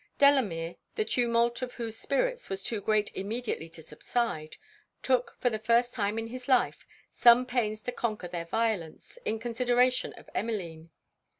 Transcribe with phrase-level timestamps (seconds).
[0.17, 4.57] Delamere, the tumult of whose spirits was too great immediately to subside,
[5.03, 9.37] took, for the first time in his life, some pains to conquer their violence, in
[9.37, 10.89] consideration of Emmeline.